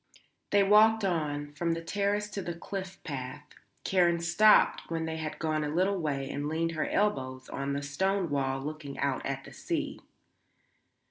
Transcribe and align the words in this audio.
They 0.49 0.63
walked 0.63 1.05
on, 1.05 1.53
from 1.53 1.73
the 1.73 1.83
terrace 1.83 2.27
to 2.31 2.41
the 2.41 2.55
cliff 2.55 2.97
path. 3.03 3.43
Karen 3.83 4.19
stopped 4.19 4.89
when 4.89 5.05
they 5.05 5.17
had 5.17 5.37
gone 5.37 5.63
a 5.63 5.69
little 5.69 5.99
way 5.99 6.27
and 6.31 6.49
leaned 6.49 6.71
her 6.71 6.89
elbows 6.89 7.47
on 7.49 7.73
the 7.73 7.83
stone 7.83 8.31
wall 8.31 8.59
looking 8.61 8.97
out 8.97 9.23
at 9.27 9.43
the 9.43 9.53
sea. 9.53 9.99